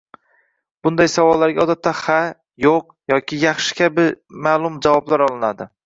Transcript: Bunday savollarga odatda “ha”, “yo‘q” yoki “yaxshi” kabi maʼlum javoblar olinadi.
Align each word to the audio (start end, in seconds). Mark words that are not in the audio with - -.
Bunday 0.87 1.09
savollarga 1.15 1.61
odatda 1.67 1.93
“ha”, 1.99 2.17
“yo‘q” 2.67 2.91
yoki 3.15 3.43
“yaxshi” 3.47 3.81
kabi 3.83 4.11
maʼlum 4.49 4.85
javoblar 4.89 5.31
olinadi. 5.33 5.75